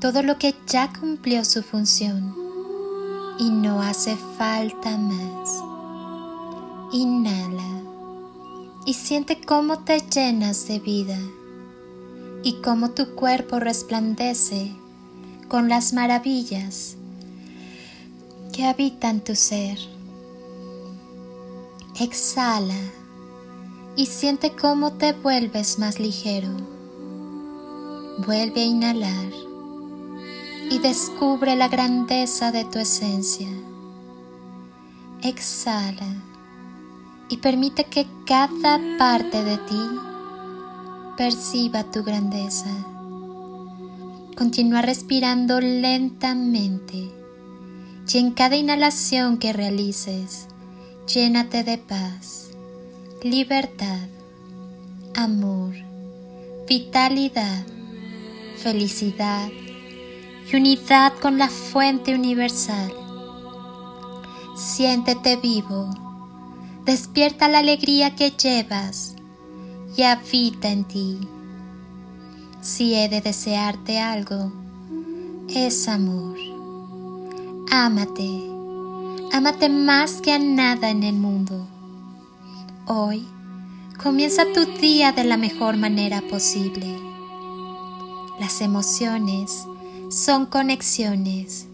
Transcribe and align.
todo 0.00 0.22
lo 0.22 0.38
que 0.38 0.54
ya 0.66 0.92
cumplió 0.92 1.44
su 1.44 1.62
función 1.62 2.36
y 3.38 3.50
no 3.50 3.80
hace 3.80 4.16
falta 4.36 4.96
más. 4.98 5.62
Inhala 6.92 7.82
y 8.84 8.94
siente 8.94 9.40
cómo 9.40 9.80
te 9.80 10.00
llenas 10.00 10.68
de 10.68 10.80
vida 10.80 11.18
y 12.42 12.60
cómo 12.62 12.90
tu 12.90 13.14
cuerpo 13.14 13.58
resplandece 13.58 14.76
con 15.48 15.68
las 15.68 15.92
maravillas 15.94 16.96
que 18.52 18.66
habitan 18.66 19.20
tu 19.20 19.34
ser. 19.34 19.78
Exhala 21.98 22.78
y 23.96 24.06
siente 24.06 24.54
cómo 24.54 24.92
te 24.92 25.14
vuelves 25.14 25.78
más 25.78 25.98
ligero. 25.98 26.50
Vuelve 28.26 28.60
a 28.60 28.64
inhalar 28.64 29.45
y 30.70 30.78
descubre 30.78 31.56
la 31.56 31.68
grandeza 31.68 32.52
de 32.52 32.64
tu 32.64 32.78
esencia. 32.78 33.48
Exhala 35.22 36.06
y 37.28 37.38
permite 37.38 37.84
que 37.84 38.06
cada 38.26 38.80
parte 38.98 39.42
de 39.42 39.56
ti 39.58 39.80
perciba 41.16 41.84
tu 41.84 42.02
grandeza. 42.02 42.70
Continúa 44.36 44.82
respirando 44.82 45.60
lentamente 45.60 47.10
y 48.08 48.18
en 48.18 48.32
cada 48.32 48.56
inhalación 48.56 49.38
que 49.38 49.52
realices, 49.52 50.46
llénate 51.12 51.64
de 51.64 51.78
paz, 51.78 52.50
libertad, 53.22 54.08
amor, 55.14 55.74
vitalidad, 56.68 57.66
felicidad 58.58 59.48
y 60.50 60.56
unidad 60.56 61.12
con 61.20 61.38
la 61.38 61.48
fuente 61.48 62.14
universal. 62.14 62.92
Siéntete 64.56 65.36
vivo, 65.36 65.90
despierta 66.84 67.48
la 67.48 67.58
alegría 67.58 68.14
que 68.14 68.30
llevas 68.30 69.16
y 69.96 70.02
habita 70.02 70.70
en 70.70 70.84
ti. 70.84 71.18
Si 72.60 72.94
he 72.94 73.08
de 73.08 73.20
desearte 73.20 73.98
algo, 73.98 74.52
es 75.48 75.88
amor. 75.88 76.36
Ámate, 77.70 78.42
ámate 79.32 79.68
más 79.68 80.20
que 80.20 80.32
a 80.32 80.38
nada 80.38 80.90
en 80.90 81.02
el 81.02 81.14
mundo. 81.14 81.66
Hoy 82.86 83.26
comienza 84.02 84.44
tu 84.54 84.64
día 84.80 85.12
de 85.12 85.24
la 85.24 85.36
mejor 85.36 85.76
manera 85.76 86.22
posible. 86.22 86.98
Las 88.38 88.60
emociones 88.60 89.66
son 90.08 90.46
conexiones. 90.46 91.66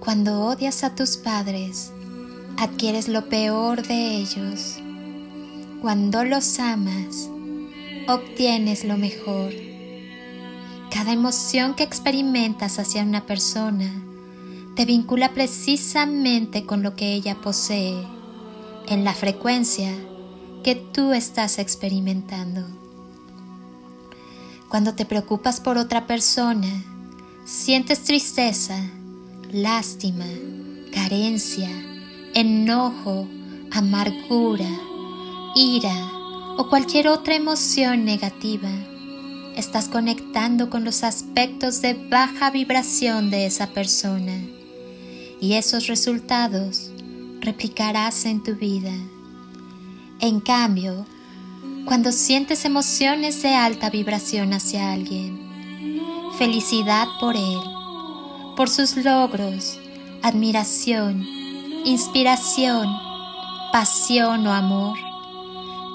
Cuando 0.00 0.46
odias 0.46 0.82
a 0.82 0.94
tus 0.94 1.18
padres, 1.18 1.92
adquieres 2.56 3.06
lo 3.08 3.28
peor 3.28 3.86
de 3.86 4.16
ellos. 4.16 4.78
Cuando 5.82 6.24
los 6.24 6.58
amas, 6.58 7.28
obtienes 8.08 8.84
lo 8.84 8.96
mejor. 8.96 9.52
Cada 10.90 11.12
emoción 11.12 11.74
que 11.74 11.82
experimentas 11.82 12.78
hacia 12.78 13.02
una 13.02 13.26
persona 13.26 13.90
te 14.76 14.86
vincula 14.86 15.34
precisamente 15.34 16.64
con 16.64 16.82
lo 16.82 16.96
que 16.96 17.12
ella 17.12 17.36
posee, 17.42 18.02
en 18.86 19.04
la 19.04 19.12
frecuencia 19.12 19.92
que 20.64 20.76
tú 20.76 21.12
estás 21.12 21.58
experimentando. 21.58 22.79
Cuando 24.70 24.94
te 24.94 25.04
preocupas 25.04 25.58
por 25.58 25.78
otra 25.78 26.06
persona, 26.06 26.68
sientes 27.44 28.04
tristeza, 28.04 28.80
lástima, 29.50 30.26
carencia, 30.94 31.68
enojo, 32.34 33.26
amargura, 33.72 34.70
ira 35.56 36.12
o 36.56 36.68
cualquier 36.68 37.08
otra 37.08 37.34
emoción 37.34 38.04
negativa, 38.04 38.70
estás 39.56 39.88
conectando 39.88 40.70
con 40.70 40.84
los 40.84 41.02
aspectos 41.02 41.82
de 41.82 41.94
baja 42.08 42.52
vibración 42.52 43.28
de 43.28 43.46
esa 43.46 43.66
persona 43.70 44.40
y 45.40 45.54
esos 45.54 45.88
resultados 45.88 46.92
replicarás 47.40 48.24
en 48.24 48.40
tu 48.40 48.54
vida. 48.54 48.92
En 50.20 50.38
cambio, 50.38 51.06
cuando 51.90 52.12
sientes 52.12 52.64
emociones 52.64 53.42
de 53.42 53.48
alta 53.48 53.90
vibración 53.90 54.52
hacia 54.52 54.92
alguien, 54.92 55.40
felicidad 56.38 57.08
por 57.18 57.34
él, 57.34 57.58
por 58.54 58.70
sus 58.70 58.96
logros, 58.96 59.76
admiración, 60.22 61.26
inspiración, 61.84 62.86
pasión 63.72 64.46
o 64.46 64.52
amor, 64.52 64.96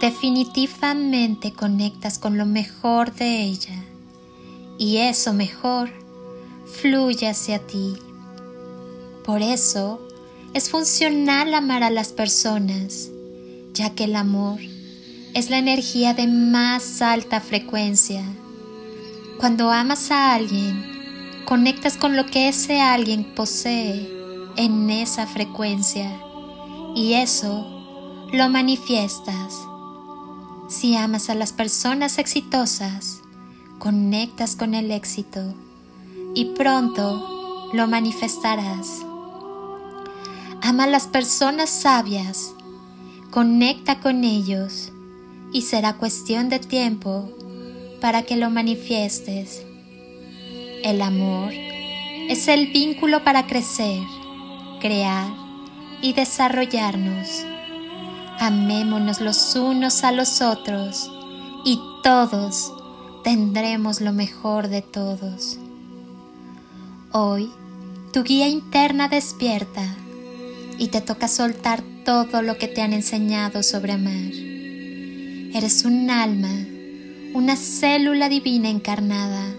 definitivamente 0.00 1.52
conectas 1.52 2.18
con 2.18 2.38
lo 2.38 2.44
mejor 2.44 3.14
de 3.14 3.44
ella 3.44 3.80
y 4.76 4.96
eso 4.96 5.32
mejor 5.32 5.90
fluye 6.82 7.28
hacia 7.28 7.60
ti. 7.60 7.94
Por 9.24 9.42
eso 9.42 10.00
es 10.54 10.70
funcional 10.70 11.54
amar 11.54 11.84
a 11.84 11.90
las 11.90 12.12
personas, 12.12 13.10
ya 13.74 13.90
que 13.90 14.04
el 14.04 14.16
amor 14.16 14.58
es 15.34 15.50
la 15.50 15.58
energía 15.58 16.14
de 16.14 16.28
más 16.28 17.02
alta 17.02 17.40
frecuencia. 17.40 18.22
Cuando 19.38 19.72
amas 19.72 20.12
a 20.12 20.32
alguien, 20.32 21.42
conectas 21.44 21.96
con 21.96 22.16
lo 22.16 22.24
que 22.24 22.48
ese 22.48 22.80
alguien 22.80 23.34
posee 23.34 24.08
en 24.56 24.88
esa 24.90 25.26
frecuencia 25.26 26.08
y 26.94 27.14
eso 27.14 27.66
lo 28.32 28.48
manifiestas. 28.48 29.54
Si 30.68 30.94
amas 30.94 31.28
a 31.28 31.34
las 31.34 31.52
personas 31.52 32.18
exitosas, 32.18 33.20
conectas 33.80 34.54
con 34.54 34.72
el 34.72 34.92
éxito 34.92 35.52
y 36.32 36.44
pronto 36.56 37.70
lo 37.72 37.88
manifestarás. 37.88 39.02
Ama 40.62 40.84
a 40.84 40.86
las 40.86 41.08
personas 41.08 41.70
sabias, 41.70 42.52
conecta 43.32 43.98
con 43.98 44.22
ellos 44.22 44.92
y 45.54 45.62
será 45.62 45.94
cuestión 45.94 46.48
de 46.48 46.58
tiempo 46.58 47.30
para 48.00 48.24
que 48.24 48.36
lo 48.36 48.50
manifiestes. 48.50 49.62
El 50.82 51.00
amor 51.00 51.52
es 52.28 52.48
el 52.48 52.72
vínculo 52.72 53.22
para 53.22 53.46
crecer, 53.46 54.02
crear 54.80 55.28
y 56.02 56.12
desarrollarnos. 56.12 57.46
Amémonos 58.40 59.20
los 59.20 59.54
unos 59.54 60.02
a 60.02 60.10
los 60.10 60.42
otros 60.42 61.08
y 61.64 61.78
todos 62.02 62.72
tendremos 63.22 64.00
lo 64.00 64.12
mejor 64.12 64.66
de 64.66 64.82
todos. 64.82 65.56
Hoy 67.12 67.48
tu 68.12 68.24
guía 68.24 68.48
interna 68.48 69.06
despierta 69.06 69.86
y 70.78 70.88
te 70.88 71.00
toca 71.00 71.28
soltar 71.28 71.84
todo 72.04 72.42
lo 72.42 72.58
que 72.58 72.66
te 72.66 72.82
han 72.82 72.92
enseñado 72.92 73.62
sobre 73.62 73.92
amar 73.92 74.43
Eres 75.54 75.84
un 75.84 76.10
alma, 76.10 76.50
una 77.32 77.54
célula 77.54 78.28
divina 78.28 78.68
encarnada 78.68 79.54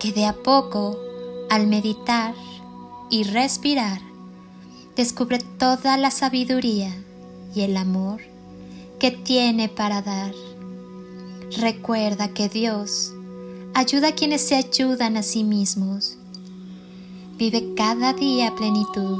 que 0.00 0.10
de 0.10 0.24
a 0.24 0.32
poco, 0.32 0.98
al 1.50 1.66
meditar 1.66 2.34
y 3.10 3.24
respirar, 3.24 4.00
descubre 4.96 5.38
toda 5.58 5.98
la 5.98 6.10
sabiduría 6.10 6.96
y 7.54 7.60
el 7.60 7.76
amor 7.76 8.22
que 8.98 9.10
tiene 9.10 9.68
para 9.68 10.00
dar. 10.00 10.32
Recuerda 11.58 12.32
que 12.32 12.48
Dios 12.48 13.12
ayuda 13.74 14.08
a 14.08 14.14
quienes 14.14 14.40
se 14.40 14.54
ayudan 14.54 15.18
a 15.18 15.22
sí 15.22 15.44
mismos. 15.44 16.16
Vive 17.36 17.74
cada 17.76 18.14
día 18.14 18.54
plenitud. 18.54 19.18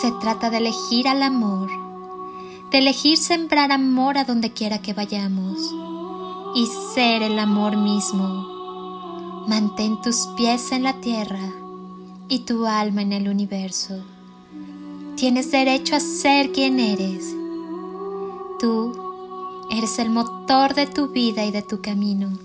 Se 0.00 0.12
trata 0.20 0.50
de 0.50 0.58
elegir 0.58 1.08
al 1.08 1.24
amor 1.24 1.83
de 2.74 2.80
elegir 2.80 3.16
sembrar 3.16 3.70
amor 3.70 4.18
a 4.18 4.24
donde 4.24 4.50
quiera 4.50 4.82
que 4.82 4.92
vayamos 4.92 5.72
y 6.56 6.66
ser 6.92 7.22
el 7.22 7.38
amor 7.38 7.76
mismo. 7.76 9.44
Mantén 9.46 10.02
tus 10.02 10.26
pies 10.36 10.72
en 10.72 10.82
la 10.82 10.94
tierra 10.94 11.52
y 12.28 12.40
tu 12.40 12.66
alma 12.66 13.02
en 13.02 13.12
el 13.12 13.28
universo. 13.28 14.02
Tienes 15.14 15.52
derecho 15.52 15.94
a 15.94 16.00
ser 16.00 16.50
quien 16.50 16.80
eres. 16.80 17.32
Tú 18.58 18.92
eres 19.70 20.00
el 20.00 20.10
motor 20.10 20.74
de 20.74 20.88
tu 20.88 21.10
vida 21.10 21.44
y 21.44 21.52
de 21.52 21.62
tu 21.62 21.80
camino. 21.80 22.36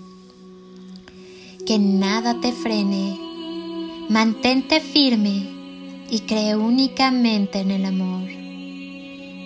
Que 1.66 1.80
nada 1.80 2.40
te 2.40 2.52
frene. 2.52 3.18
Mantente 4.08 4.80
firme 4.80 6.06
y 6.08 6.20
cree 6.20 6.54
únicamente 6.54 7.58
en 7.58 7.72
el 7.72 7.84
amor. 7.84 8.39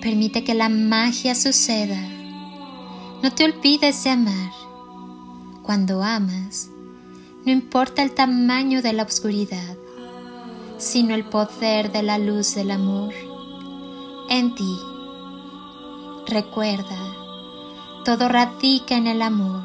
Permite 0.05 0.45
que 0.45 0.53
la 0.53 0.69
magia 0.69 1.35
suceda. 1.35 1.99
No 3.23 3.35
te 3.35 3.43
olvides 3.47 4.05
de 4.05 4.11
amar. 4.11 4.53
Cuando 5.63 6.03
amas, 6.03 6.69
no 7.47 7.51
importa 7.51 8.03
el 8.03 8.13
tamaño 8.13 8.83
de 8.83 8.93
la 8.93 9.05
oscuridad, 9.05 9.79
sino 10.77 11.15
el 11.15 11.25
poder 11.25 11.91
de 11.91 12.03
la 12.03 12.19
luz 12.19 12.55
del 12.55 12.73
amor 12.73 13.15
en 14.29 14.55
ti. 14.55 14.77
Recuerda, 16.27 17.15
todo 18.05 18.29
radica 18.29 18.99
en 18.99 19.07
el 19.07 19.23
amor. 19.23 19.65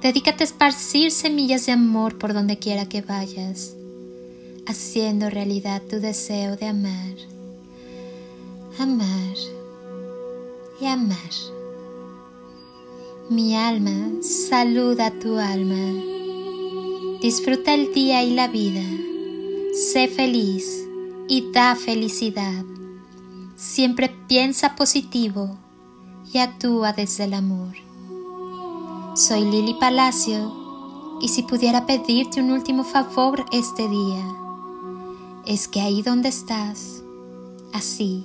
Dedícate 0.00 0.44
a 0.44 0.46
esparcir 0.46 1.10
semillas 1.10 1.66
de 1.66 1.72
amor 1.72 2.16
por 2.16 2.32
donde 2.32 2.60
quiera 2.60 2.88
que 2.88 3.02
vayas, 3.02 3.74
haciendo 4.68 5.30
realidad 5.30 5.82
tu 5.90 5.98
deseo 5.98 6.54
de 6.56 6.68
amar, 6.68 7.29
amar 8.78 9.36
y 10.80 10.86
amar. 10.86 11.18
Mi 13.28 13.56
alma 13.56 14.22
saluda 14.22 15.10
tu 15.18 15.36
alma. 15.38 16.02
Disfruta 17.20 17.74
el 17.74 17.92
día 17.92 18.22
y 18.22 18.34
la 18.34 18.48
vida. 18.48 18.82
Sé 19.72 20.08
feliz 20.08 20.86
y 21.28 21.50
da 21.52 21.74
felicidad. 21.76 22.64
Siempre 23.56 24.10
piensa 24.26 24.74
positivo 24.74 25.58
y 26.32 26.38
actúa 26.38 26.92
desde 26.92 27.24
el 27.24 27.34
amor. 27.34 27.74
Soy 29.14 29.44
Lili 29.44 29.74
Palacio 29.74 31.18
y 31.20 31.28
si 31.28 31.42
pudiera 31.42 31.86
pedirte 31.86 32.40
un 32.40 32.50
último 32.50 32.84
favor 32.84 33.44
este 33.52 33.86
día, 33.88 34.24
es 35.44 35.68
que 35.68 35.80
ahí 35.80 36.02
donde 36.02 36.30
estás, 36.30 37.02
así, 37.72 38.24